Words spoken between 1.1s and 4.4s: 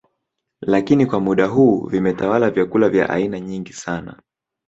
muda huu vimetawala vyakula vya aina nyingi sana